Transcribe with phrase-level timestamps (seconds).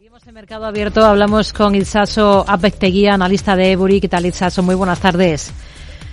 [0.00, 1.74] Seguimos en Mercado Abierto, hablamos con
[2.46, 4.00] Apecteguía, analista de Ebury.
[4.00, 4.62] ¿Qué tal, Itzaso?
[4.62, 5.52] Muy buenas tardes.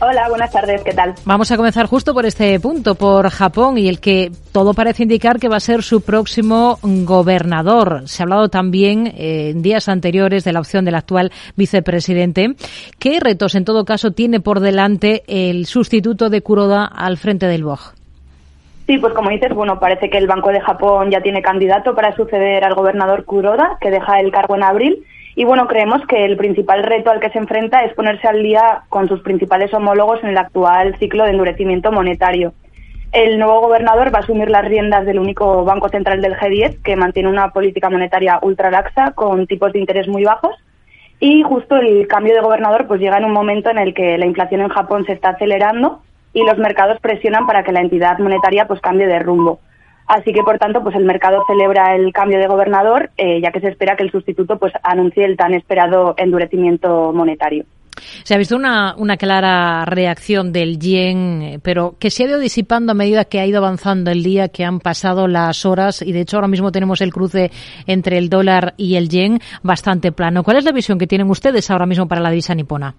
[0.00, 1.14] Hola, buenas tardes, ¿qué tal?
[1.26, 5.38] Vamos a comenzar justo por este punto, por Japón, y el que todo parece indicar
[5.38, 8.04] que va a ser su próximo gobernador.
[8.06, 12.56] Se ha hablado también eh, en días anteriores de la opción del actual vicepresidente.
[12.98, 17.64] ¿Qué retos, en todo caso, tiene por delante el sustituto de Kuroda al frente del
[17.64, 17.92] BOG?
[18.86, 22.14] Sí, pues como dices, bueno, parece que el Banco de Japón ya tiene candidato para
[22.14, 25.04] suceder al gobernador Kuroda, que deja el cargo en abril.
[25.36, 28.82] Y bueno, creemos que el principal reto al que se enfrenta es ponerse al día
[28.90, 32.52] con sus principales homólogos en el actual ciclo de endurecimiento monetario.
[33.10, 36.96] El nuevo gobernador va a asumir las riendas del único banco central del G10, que
[36.96, 40.54] mantiene una política monetaria ultra laxa con tipos de interés muy bajos.
[41.20, 44.26] Y justo el cambio de gobernador pues llega en un momento en el que la
[44.26, 46.02] inflación en Japón se está acelerando
[46.34, 49.60] y los mercados presionan para que la entidad monetaria pues cambie de rumbo.
[50.06, 53.60] Así que, por tanto, pues el mercado celebra el cambio de gobernador, eh, ya que
[53.60, 57.64] se espera que el sustituto pues anuncie el tan esperado endurecimiento monetario.
[58.24, 62.92] Se ha visto una, una clara reacción del yen, pero que se ha ido disipando
[62.92, 66.22] a medida que ha ido avanzando el día, que han pasado las horas y de
[66.22, 67.52] hecho ahora mismo tenemos el cruce
[67.86, 70.42] entre el dólar y el yen bastante plano.
[70.42, 72.94] ¿Cuál es la visión que tienen ustedes ahora mismo para la divisa nipona?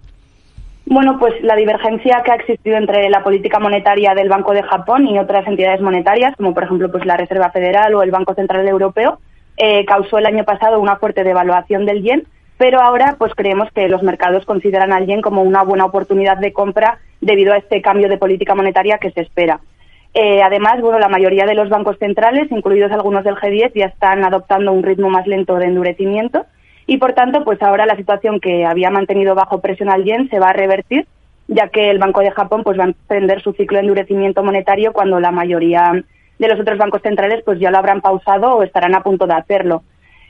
[0.87, 5.07] Bueno, pues la divergencia que ha existido entre la política monetaria del Banco de Japón
[5.07, 8.67] y otras entidades monetarias, como por ejemplo pues la Reserva Federal o el Banco Central
[8.67, 9.19] Europeo,
[9.57, 12.27] eh, causó el año pasado una fuerte devaluación del yen,
[12.57, 16.53] pero ahora pues creemos que los mercados consideran al yen como una buena oportunidad de
[16.53, 19.59] compra debido a este cambio de política monetaria que se espera.
[20.13, 24.23] Eh, además, bueno, la mayoría de los bancos centrales, incluidos algunos del G10, ya están
[24.23, 26.45] adoptando un ritmo más lento de endurecimiento
[26.87, 30.39] y por tanto, pues ahora la situación que había mantenido bajo presión al yen se
[30.39, 31.07] va a revertir,
[31.47, 34.93] ya que el Banco de Japón pues va a emprender su ciclo de endurecimiento monetario
[34.93, 36.03] cuando la mayoría
[36.37, 39.33] de los otros bancos centrales pues ya lo habrán pausado o estarán a punto de
[39.33, 39.83] hacerlo.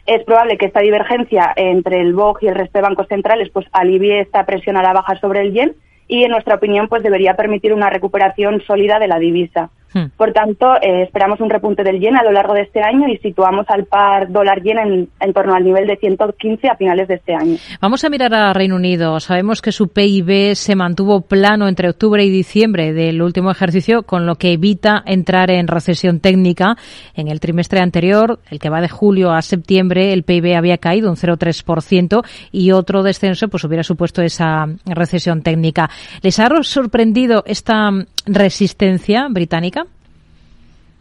[0.06, 3.66] Es probable que esta divergencia entre el BOG y el resto de bancos centrales pues
[3.72, 5.76] alivie esta presión a la baja sobre el yen
[6.08, 9.72] y en nuestra opinión pues debería permitir una recuperación sólida de la divisa.
[9.96, 10.08] Hmm.
[10.18, 13.18] Por tanto, eh, esperamos un repunte del yen a lo largo de este año y
[13.20, 17.34] situamos al par dólar-yen en, en, torno al nivel de 115 a finales de este
[17.34, 17.56] año.
[17.80, 19.22] Vamos a mirar a Reino Unido.
[19.22, 24.26] Sabemos que su PIB se mantuvo plano entre octubre y diciembre del último ejercicio, con
[24.26, 26.76] lo que evita entrar en recesión técnica.
[27.16, 31.10] En el trimestre anterior, el que va de julio a septiembre, el PIB había caído
[31.10, 35.90] un 0,3% y otro descenso pues hubiera supuesto esa recesión técnica.
[36.22, 37.92] ¿Les ha sorprendido esta
[38.26, 39.86] resistencia británica?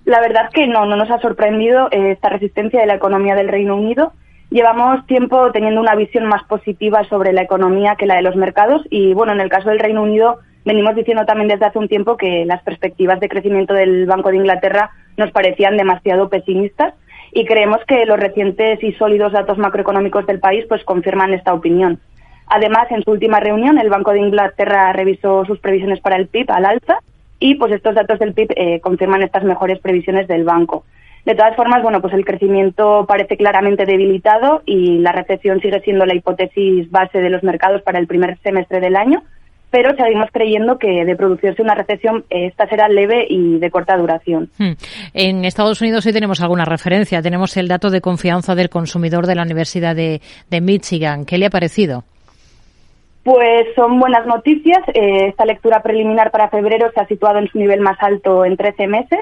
[0.05, 3.49] La verdad que no, no nos ha sorprendido eh, esta resistencia de la economía del
[3.49, 4.13] Reino Unido.
[4.51, 8.83] Llevamos tiempo teniendo una visión más positiva sobre la economía que la de los mercados
[8.91, 12.17] y, bueno, en el caso del Reino Unido venimos diciendo también desde hace un tiempo
[12.17, 16.95] que las perspectivas de crecimiento del Banco de Inglaterra nos parecían demasiado pesimistas
[17.33, 21.99] y creemos que los recientes y sólidos datos macroeconómicos del país pues confirman esta opinión.
[22.47, 26.51] Además, en su última reunión, el Banco de Inglaterra revisó sus previsiones para el PIB
[26.51, 26.99] al alza
[27.39, 30.85] y pues estos datos del PIB eh, confirman estas mejores previsiones del banco.
[31.25, 36.05] De todas formas, bueno, pues el crecimiento parece claramente debilitado y la recesión sigue siendo
[36.05, 39.23] la hipótesis base de los mercados para el primer semestre del año,
[39.71, 44.51] pero seguimos creyendo que de producirse una recesión esta será leve y de corta duración.
[44.59, 44.75] Hmm.
[45.15, 47.23] En Estados Unidos sí tenemos alguna referencia.
[47.23, 50.21] Tenemos el dato de confianza del consumidor de la Universidad de,
[50.51, 51.25] de Michigan.
[51.25, 52.05] ¿Qué le ha parecido?
[53.25, 54.81] Pues son buenas noticias.
[54.93, 58.57] Eh, esta lectura preliminar para febrero se ha situado en su nivel más alto en
[58.57, 59.21] 13 meses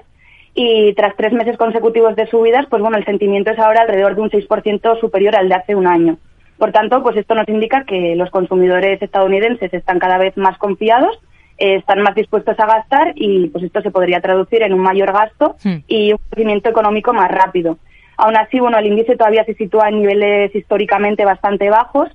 [0.54, 4.22] y tras tres meses consecutivos de subidas, pues bueno, el sentimiento es ahora alrededor de
[4.22, 6.18] un 6% superior al de hace un año.
[6.58, 11.18] Por tanto, pues esto nos indica que los consumidores estadounidenses están cada vez más confiados,
[11.58, 15.12] eh, están más dispuestos a gastar y pues esto se podría traducir en un mayor
[15.12, 17.78] gasto y un crecimiento económico más rápido.
[18.16, 22.10] Aún así, bueno, el índice todavía se sitúa en niveles históricamente bastante bajos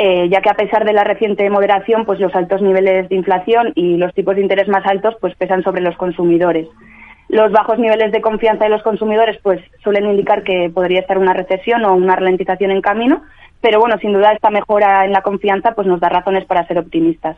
[0.00, 3.72] eh, ya que a pesar de la reciente moderación, pues los altos niveles de inflación
[3.74, 6.68] y los tipos de interés más altos pues pesan sobre los consumidores.
[7.28, 11.34] Los bajos niveles de confianza de los consumidores pues suelen indicar que podría estar una
[11.34, 13.22] recesión o una ralentización en camino,
[13.60, 16.78] pero bueno, sin duda esta mejora en la confianza pues nos da razones para ser
[16.78, 17.36] optimistas.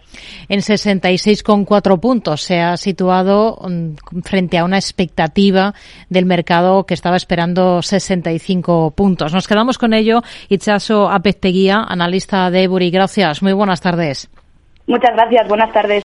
[0.48, 5.74] En 66,4 puntos se ha situado mm, frente a una expectativa
[6.08, 9.32] del mercado que estaba esperando 65 puntos.
[9.32, 10.22] Nos quedamos con ello.
[10.48, 12.90] Itchaso Apetteguía, analista de Ebury.
[12.90, 13.42] Gracias.
[13.42, 14.30] Muy buenas tardes.
[14.86, 15.48] Muchas gracias.
[15.48, 15.98] Buenas tardes.